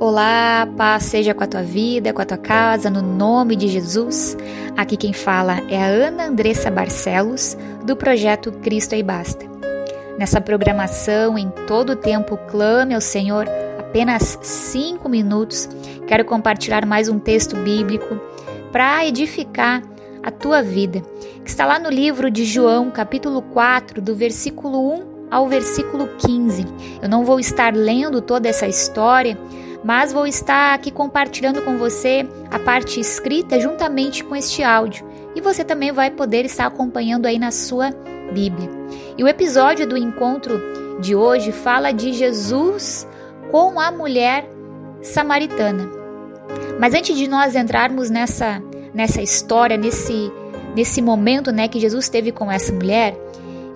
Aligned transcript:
Olá, 0.00 0.64
paz 0.76 1.02
seja 1.02 1.34
com 1.34 1.42
a 1.42 1.46
tua 1.48 1.64
vida, 1.64 2.12
com 2.12 2.22
a 2.22 2.24
tua 2.24 2.38
casa, 2.38 2.88
no 2.88 3.02
nome 3.02 3.56
de 3.56 3.66
Jesus. 3.66 4.36
Aqui 4.76 4.96
quem 4.96 5.12
fala 5.12 5.60
é 5.68 5.76
a 5.76 5.86
Ana 5.86 6.26
Andressa 6.26 6.70
Barcelos, 6.70 7.58
do 7.84 7.96
projeto 7.96 8.52
Cristo 8.52 8.94
e 8.94 9.02
Basta. 9.02 9.44
Nessa 10.16 10.40
programação, 10.40 11.36
em 11.36 11.50
todo 11.66 11.90
o 11.90 11.96
tempo, 11.96 12.38
clame 12.48 12.94
ao 12.94 13.00
Senhor, 13.00 13.46
apenas 13.76 14.38
cinco 14.40 15.08
minutos. 15.08 15.68
Quero 16.06 16.24
compartilhar 16.24 16.86
mais 16.86 17.08
um 17.08 17.18
texto 17.18 17.56
bíblico 17.56 18.20
para 18.70 19.04
edificar 19.04 19.82
a 20.22 20.30
tua 20.30 20.62
vida, 20.62 21.02
que 21.42 21.50
está 21.50 21.66
lá 21.66 21.76
no 21.76 21.90
livro 21.90 22.30
de 22.30 22.44
João, 22.44 22.88
capítulo 22.88 23.42
4, 23.42 24.00
do 24.00 24.14
versículo 24.14 24.94
1 24.94 25.28
ao 25.28 25.48
versículo 25.48 26.08
15. 26.18 26.64
Eu 27.02 27.08
não 27.08 27.24
vou 27.24 27.40
estar 27.40 27.74
lendo 27.74 28.22
toda 28.22 28.48
essa 28.48 28.68
história 28.68 29.36
mas 29.88 30.12
vou 30.12 30.26
estar 30.26 30.74
aqui 30.74 30.90
compartilhando 30.90 31.62
com 31.62 31.78
você 31.78 32.28
a 32.50 32.58
parte 32.58 33.00
escrita 33.00 33.58
juntamente 33.58 34.22
com 34.22 34.36
este 34.36 34.62
áudio 34.62 35.08
e 35.34 35.40
você 35.40 35.64
também 35.64 35.92
vai 35.92 36.10
poder 36.10 36.44
estar 36.44 36.66
acompanhando 36.66 37.24
aí 37.24 37.38
na 37.38 37.50
sua 37.50 37.90
Bíblia. 38.30 38.68
E 39.16 39.24
o 39.24 39.26
episódio 39.26 39.86
do 39.86 39.96
encontro 39.96 40.60
de 41.00 41.16
hoje 41.16 41.52
fala 41.52 41.90
de 41.90 42.12
Jesus 42.12 43.08
com 43.50 43.80
a 43.80 43.90
mulher 43.90 44.46
samaritana. 45.00 45.88
Mas 46.78 46.92
antes 46.92 47.16
de 47.16 47.26
nós 47.26 47.56
entrarmos 47.56 48.10
nessa 48.10 48.62
nessa 48.92 49.22
história, 49.22 49.78
nesse 49.78 50.30
nesse 50.76 51.00
momento, 51.00 51.50
né, 51.50 51.66
que 51.66 51.80
Jesus 51.80 52.10
teve 52.10 52.30
com 52.30 52.52
essa 52.52 52.74
mulher, 52.74 53.16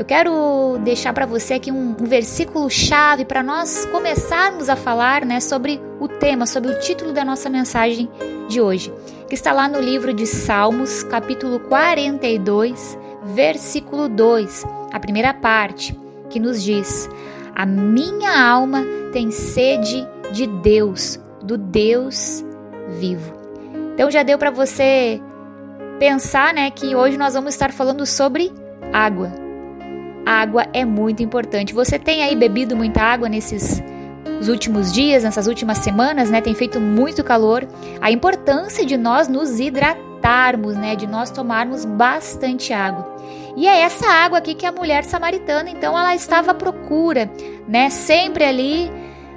eu 0.00 0.04
quero 0.06 0.78
deixar 0.82 1.12
para 1.12 1.26
você 1.26 1.52
aqui 1.54 1.70
um, 1.70 1.90
um 1.90 2.06
versículo 2.06 2.70
chave 2.70 3.22
para 3.22 3.42
nós 3.42 3.84
começarmos 3.84 4.70
a 4.70 4.74
falar 4.74 5.26
né, 5.26 5.40
sobre 5.40 5.78
o 6.00 6.08
tema, 6.08 6.46
sobre 6.46 6.70
o 6.70 6.78
título 6.80 7.12
da 7.12 7.22
nossa 7.22 7.50
mensagem 7.50 8.08
de 8.48 8.62
hoje, 8.62 8.90
que 9.28 9.34
está 9.34 9.52
lá 9.52 9.68
no 9.68 9.78
livro 9.78 10.14
de 10.14 10.26
Salmos, 10.26 11.02
capítulo 11.02 11.60
42, 11.60 12.98
versículo 13.24 14.08
2, 14.08 14.64
a 14.90 14.98
primeira 14.98 15.34
parte, 15.34 15.94
que 16.30 16.40
nos 16.40 16.62
diz: 16.62 17.06
A 17.54 17.66
minha 17.66 18.42
alma 18.42 18.82
tem 19.12 19.30
sede 19.30 20.08
de 20.32 20.46
Deus, 20.46 21.20
do 21.42 21.58
Deus 21.58 22.42
vivo. 22.88 23.34
Então 23.92 24.10
já 24.10 24.22
deu 24.22 24.38
para 24.38 24.50
você 24.50 25.20
pensar, 25.98 26.54
né, 26.54 26.70
que 26.70 26.96
hoje 26.96 27.18
nós 27.18 27.34
vamos 27.34 27.52
estar 27.52 27.70
falando 27.70 28.06
sobre 28.06 28.50
água 28.94 29.49
água 30.24 30.66
é 30.72 30.84
muito 30.84 31.22
importante. 31.22 31.74
Você 31.74 31.98
tem 31.98 32.22
aí 32.22 32.36
bebido 32.36 32.76
muita 32.76 33.02
água 33.02 33.28
nesses 33.28 33.82
os 34.40 34.48
últimos 34.48 34.92
dias, 34.92 35.22
nessas 35.22 35.46
últimas 35.46 35.78
semanas, 35.78 36.30
né? 36.30 36.40
Tem 36.40 36.54
feito 36.54 36.80
muito 36.80 37.22
calor. 37.22 37.66
A 38.00 38.10
importância 38.10 38.84
de 38.86 38.96
nós 38.96 39.28
nos 39.28 39.60
hidratarmos, 39.60 40.76
né? 40.76 40.96
De 40.96 41.06
nós 41.06 41.30
tomarmos 41.30 41.84
bastante 41.84 42.72
água. 42.72 43.16
E 43.56 43.66
é 43.66 43.80
essa 43.82 44.08
água 44.08 44.38
aqui 44.38 44.54
que 44.54 44.64
a 44.64 44.72
mulher 44.72 45.04
samaritana, 45.04 45.68
então, 45.68 45.98
ela 45.98 46.14
estava 46.14 46.52
à 46.52 46.54
procura, 46.54 47.30
né? 47.68 47.90
Sempre 47.90 48.44
ali, 48.44 48.90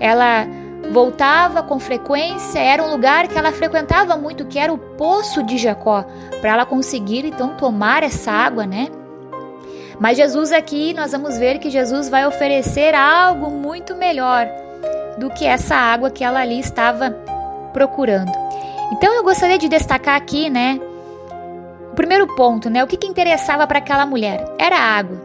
ela 0.00 0.46
voltava 0.90 1.62
com 1.62 1.78
frequência, 1.78 2.58
era 2.58 2.82
um 2.82 2.90
lugar 2.90 3.28
que 3.28 3.36
ela 3.36 3.52
frequentava 3.52 4.16
muito, 4.16 4.46
que 4.46 4.58
era 4.58 4.72
o 4.72 4.78
poço 4.78 5.42
de 5.42 5.58
Jacó, 5.58 6.04
para 6.40 6.52
ela 6.52 6.66
conseguir 6.66 7.24
então 7.24 7.56
tomar 7.56 8.02
essa 8.02 8.30
água, 8.30 8.64
né? 8.64 8.88
Mas 9.98 10.16
Jesus 10.16 10.52
aqui, 10.52 10.92
nós 10.92 11.12
vamos 11.12 11.38
ver 11.38 11.58
que 11.58 11.70
Jesus 11.70 12.08
vai 12.08 12.26
oferecer 12.26 12.94
algo 12.94 13.50
muito 13.50 13.94
melhor 13.94 14.46
do 15.16 15.30
que 15.30 15.46
essa 15.46 15.74
água 15.74 16.10
que 16.10 16.22
ela 16.22 16.40
ali 16.40 16.60
estava 16.60 17.10
procurando. 17.72 18.30
Então 18.92 19.14
eu 19.14 19.24
gostaria 19.24 19.58
de 19.58 19.68
destacar 19.68 20.14
aqui, 20.14 20.50
né, 20.50 20.78
o 21.90 21.94
primeiro 21.94 22.26
ponto, 22.34 22.68
né, 22.68 22.84
o 22.84 22.86
que, 22.86 22.96
que 22.96 23.06
interessava 23.06 23.66
para 23.66 23.78
aquela 23.78 24.04
mulher? 24.04 24.44
Era 24.58 24.76
a 24.76 24.98
água, 24.98 25.16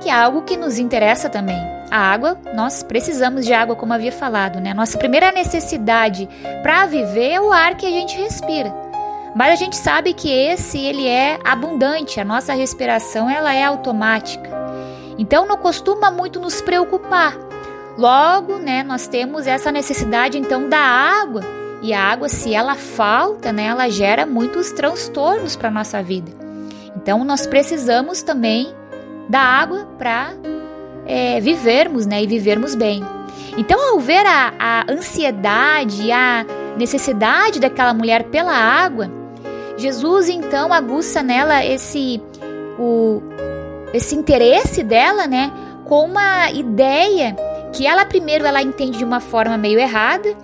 que 0.00 0.10
é 0.10 0.12
algo 0.12 0.42
que 0.42 0.56
nos 0.56 0.78
interessa 0.78 1.28
também. 1.28 1.56
A 1.90 1.98
água, 1.98 2.38
nós 2.54 2.82
precisamos 2.82 3.44
de 3.44 3.52
água, 3.52 3.76
como 3.76 3.92
havia 3.92 4.12
falado, 4.12 4.58
né? 4.60 4.72
Nossa 4.72 4.96
primeira 4.96 5.30
necessidade 5.30 6.26
para 6.62 6.86
viver 6.86 7.32
é 7.32 7.40
o 7.40 7.52
ar 7.52 7.76
que 7.76 7.84
a 7.84 7.90
gente 7.90 8.16
respira. 8.16 8.81
Mas 9.34 9.52
a 9.52 9.56
gente 9.56 9.76
sabe 9.76 10.12
que 10.12 10.30
esse 10.30 10.78
ele 10.78 11.06
é 11.06 11.38
abundante, 11.42 12.20
a 12.20 12.24
nossa 12.24 12.52
respiração 12.52 13.30
ela 13.30 13.54
é 13.54 13.64
automática. 13.64 14.50
Então 15.18 15.46
não 15.46 15.56
costuma 15.56 16.10
muito 16.10 16.38
nos 16.38 16.60
preocupar. 16.60 17.36
Logo, 17.96 18.56
né, 18.58 18.82
nós 18.82 19.06
temos 19.06 19.46
essa 19.46 19.70
necessidade 19.70 20.38
então 20.38 20.68
da 20.68 20.78
água. 20.78 21.42
E 21.82 21.92
a 21.92 22.00
água, 22.00 22.28
se 22.28 22.54
ela 22.54 22.74
falta, 22.74 23.52
né, 23.52 23.64
ela 23.64 23.88
gera 23.88 24.24
muitos 24.24 24.70
transtornos 24.70 25.56
para 25.56 25.70
nossa 25.70 26.02
vida. 26.02 26.30
Então 26.96 27.24
nós 27.24 27.46
precisamos 27.46 28.22
também 28.22 28.72
da 29.28 29.40
água 29.40 29.86
para 29.98 30.32
é, 31.06 31.40
vivermos, 31.40 32.06
né, 32.06 32.22
e 32.22 32.26
vivermos 32.26 32.74
bem. 32.74 33.02
Então, 33.56 33.78
ao 33.92 34.00
ver 34.00 34.24
a, 34.24 34.52
a 34.58 34.92
ansiedade, 34.92 36.10
a 36.10 36.46
necessidade 36.76 37.60
daquela 37.60 37.92
mulher 37.92 38.24
pela 38.24 38.52
água, 38.52 39.10
Jesus 39.76 40.28
então 40.28 40.72
aguça 40.72 41.22
nela 41.22 41.64
esse 41.64 42.20
o 42.78 43.22
esse 43.92 44.14
interesse 44.14 44.82
dela, 44.82 45.26
né, 45.26 45.52
com 45.84 46.06
uma 46.06 46.50
ideia 46.50 47.36
que 47.72 47.86
ela 47.86 48.04
primeiro 48.04 48.46
ela 48.46 48.62
entende 48.62 48.98
de 48.98 49.04
uma 49.04 49.20
forma 49.20 49.56
meio 49.58 49.78
errada. 49.78 50.34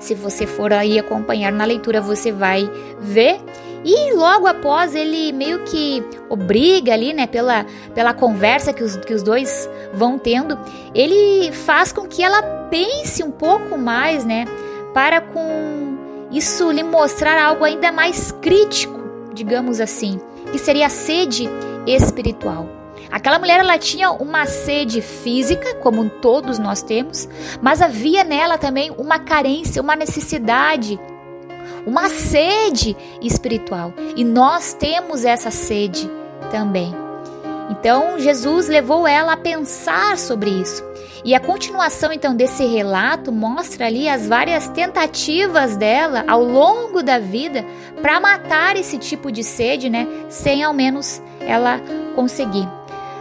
Se 0.00 0.14
você 0.14 0.46
for 0.46 0.72
aí 0.72 0.98
acompanhar 0.98 1.52
na 1.52 1.64
leitura, 1.64 2.00
você 2.00 2.30
vai 2.30 2.70
ver. 3.00 3.40
E 3.84 4.12
logo 4.14 4.46
após 4.46 4.94
ele 4.94 5.32
meio 5.32 5.60
que 5.64 6.02
obriga 6.28 6.92
ali, 6.92 7.12
né, 7.12 7.26
pela, 7.26 7.64
pela 7.94 8.12
conversa 8.12 8.72
que 8.72 8.82
os, 8.82 8.96
que 8.96 9.14
os 9.14 9.22
dois 9.22 9.68
vão 9.92 10.18
tendo, 10.18 10.58
ele 10.94 11.52
faz 11.52 11.92
com 11.92 12.06
que 12.06 12.22
ela 12.22 12.42
pense 12.70 13.22
um 13.22 13.30
pouco 13.30 13.78
mais, 13.78 14.24
né, 14.24 14.46
para 14.92 15.20
com 15.20 15.87
isso 16.30 16.70
lhe 16.70 16.82
mostrar 16.82 17.42
algo 17.42 17.64
ainda 17.64 17.90
mais 17.90 18.32
crítico, 18.32 19.00
digamos 19.32 19.80
assim, 19.80 20.20
que 20.52 20.58
seria 20.58 20.86
a 20.86 20.90
sede 20.90 21.48
espiritual. 21.86 22.68
Aquela 23.10 23.38
mulher 23.38 23.60
ela 23.60 23.78
tinha 23.78 24.10
uma 24.10 24.44
sede 24.44 25.00
física, 25.00 25.76
como 25.76 26.08
todos 26.10 26.58
nós 26.58 26.82
temos, 26.82 27.28
mas 27.62 27.80
havia 27.80 28.22
nela 28.22 28.58
também 28.58 28.92
uma 28.98 29.18
carência, 29.18 29.80
uma 29.80 29.96
necessidade, 29.96 31.00
uma 31.86 32.08
sede 32.10 32.94
espiritual. 33.22 33.94
E 34.14 34.24
nós 34.24 34.74
temos 34.74 35.24
essa 35.24 35.50
sede 35.50 36.10
também. 36.50 37.07
Então 37.68 38.18
Jesus 38.18 38.68
levou 38.68 39.06
ela 39.06 39.32
a 39.32 39.36
pensar 39.36 40.18
sobre 40.18 40.50
isso. 40.50 40.82
E 41.24 41.34
a 41.34 41.40
continuação 41.40 42.12
então 42.12 42.34
desse 42.34 42.64
relato 42.64 43.32
mostra 43.32 43.86
ali 43.86 44.08
as 44.08 44.26
várias 44.26 44.68
tentativas 44.68 45.76
dela 45.76 46.24
ao 46.28 46.42
longo 46.42 47.02
da 47.02 47.18
vida 47.18 47.64
para 48.00 48.20
matar 48.20 48.76
esse 48.76 48.98
tipo 48.98 49.30
de 49.30 49.42
sede, 49.42 49.90
né, 49.90 50.06
sem 50.28 50.62
ao 50.62 50.72
menos 50.72 51.20
ela 51.40 51.80
conseguir. 52.14 52.68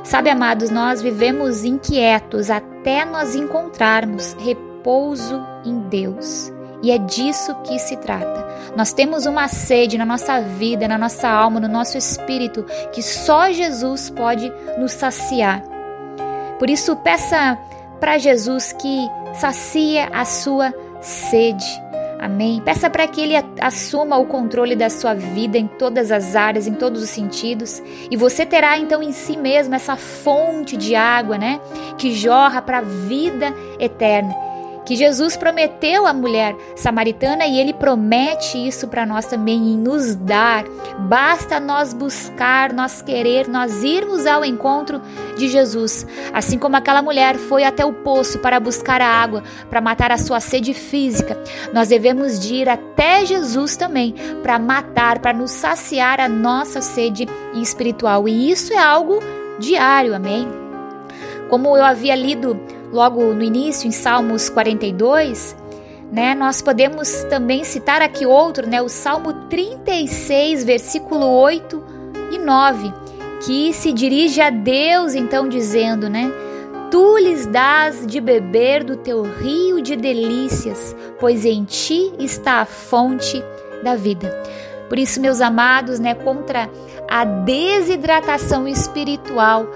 Sabe, 0.04 0.30
amados, 0.30 0.70
nós 0.70 1.02
vivemos 1.02 1.66
inquietos 1.66 2.50
até 2.50 3.04
nós 3.04 3.36
encontrarmos 3.36 4.38
repouso 4.40 5.44
em 5.66 5.80
Deus. 5.80 6.57
E 6.82 6.92
é 6.92 6.98
disso 6.98 7.56
que 7.64 7.80
se 7.80 7.98
trata. 7.98 8.46
Nós 8.76 8.94
temos 8.94 9.26
uma 9.26 9.48
sede 9.48 9.98
na 9.98 10.06
nossa 10.06 10.40
vida, 10.40 10.88
na 10.88 10.98
nossa 10.98 11.28
alma, 11.28 11.60
no 11.60 11.68
nosso 11.68 11.98
espírito, 11.98 12.66
que 12.92 13.02
só 13.02 13.52
Jesus 13.52 14.10
pode 14.10 14.52
nos 14.78 14.92
saciar. 14.92 15.64
Por 16.60 16.70
isso, 16.70 16.96
peça 16.98 17.58
para 18.00 18.18
Jesus 18.18 18.74
que 18.74 19.08
sacia 19.34 20.10
a 20.14 20.26
sua 20.26 20.74
sede. 21.02 21.66
Amém. 22.20 22.62
Peça 22.62 22.90
para 22.90 23.08
que 23.08 23.22
Ele 23.22 23.36
assuma 23.62 24.18
o 24.18 24.26
controle 24.26 24.76
da 24.76 24.90
sua 24.90 25.14
vida 25.14 25.58
em 25.58 25.68
todas 25.68 26.12
as 26.12 26.36
áreas, 26.36 26.66
em 26.66 26.74
todos 26.74 27.02
os 27.02 27.10
sentidos. 27.10 27.82
E 28.10 28.18
você 28.18 28.44
terá 28.44 28.78
então 28.78 29.04
em 29.04 29.12
si 29.12 29.38
mesmo 29.38 29.76
essa 29.76 29.96
fonte 29.96 30.76
de 30.76 30.96
água, 30.96 31.38
né? 31.38 31.60
Que 31.98 32.14
jorra 32.14 32.60
para 32.62 32.80
a 32.80 32.82
vida 32.82 33.54
eterna 33.80 34.47
que 34.88 34.96
Jesus 34.96 35.36
prometeu 35.36 36.08
à 36.08 36.14
mulher 36.14 36.56
samaritana 36.74 37.46
e 37.46 37.60
ele 37.60 37.74
promete 37.74 38.58
isso 38.58 38.88
para 38.88 39.06
nós 39.06 39.26
também 39.26 39.74
em 39.74 39.78
nos 39.78 40.16
dar. 40.16 40.64
Basta 41.10 41.60
nós 41.60 41.94
buscar, 41.94 42.72
nós 42.72 43.02
querer, 43.02 43.50
nós 43.50 43.84
irmos 43.84 44.26
ao 44.26 44.46
encontro 44.46 45.02
de 45.36 45.50
Jesus. 45.50 46.08
Assim 46.34 46.58
como 46.58 46.78
aquela 46.78 47.02
mulher 47.02 47.36
foi 47.36 47.66
até 47.66 47.86
o 47.86 47.92
poço 47.92 48.40
para 48.40 48.62
buscar 48.62 49.02
a 49.02 49.08
água, 49.10 49.44
para 49.70 49.82
matar 49.82 50.10
a 50.10 50.18
sua 50.18 50.40
sede 50.40 50.74
física, 50.74 51.38
nós 51.74 51.90
devemos 51.90 52.40
de 52.40 52.56
ir 52.56 52.70
até 52.70 53.26
Jesus 53.26 53.76
também 53.76 54.16
para 54.42 54.58
matar, 54.58 55.20
para 55.20 55.34
nos 55.34 55.52
saciar 55.52 56.22
a 56.22 56.30
nossa 56.30 56.80
sede 56.80 57.28
espiritual. 57.54 58.26
E 58.26 58.50
isso 58.50 58.72
é 58.72 58.80
algo 58.80 59.20
diário, 59.60 60.16
amém? 60.16 60.67
Como 61.50 61.76
eu 61.76 61.84
havia 61.84 62.16
lido 62.16 62.60
logo 62.92 63.34
no 63.34 63.44
início, 63.44 63.88
em 63.88 63.92
Salmos 63.92 64.50
42, 64.50 65.56
né? 66.12 66.36
Nós 66.36 66.62
podemos 66.62 67.24
também 67.26 67.64
citar 67.64 68.02
aqui 68.02 68.26
outro, 68.26 68.68
né? 68.68 68.82
O 68.82 68.90
Salmo 68.90 69.34
36, 69.50 70.64
versículo 70.64 71.26
8 71.26 71.84
e 72.32 72.38
9, 72.38 72.94
que 73.46 73.74
se 73.74 73.92
dirige 73.92 74.42
a 74.42 74.50
Deus 74.50 75.16
então 75.16 75.48
dizendo, 75.48 76.10
né? 76.10 76.32
Tu 76.90 77.18
lhes 77.18 77.46
dás 77.46 78.08
de 78.08 78.22
beber 78.22 78.84
do 78.84 78.96
teu 78.96 79.22
rio 79.22 79.82
de 79.82 79.96
delícias, 79.96 80.96
pois 81.20 81.44
em 81.44 81.66
ti 81.66 82.14
está 82.18 82.62
a 82.62 82.66
fonte 82.66 83.44
da 83.84 83.96
vida. 83.96 84.32
Por 84.88 84.98
isso, 84.98 85.20
meus 85.20 85.42
amados, 85.42 86.00
né, 86.00 86.14
contra 86.14 86.70
a 87.10 87.26
desidratação 87.26 88.66
espiritual, 88.68 89.68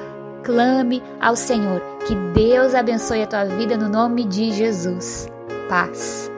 clame 0.44 1.02
ao 1.20 1.36
Senhor. 1.36 1.82
Que 2.08 2.16
Deus 2.34 2.74
abençoe 2.74 3.24
a 3.24 3.28
tua 3.28 3.46
vida 3.46 3.78
no 3.78 3.90
nome 3.90 4.24
de 4.26 4.52
Jesus. 4.52 5.28
Paz. 5.70 6.31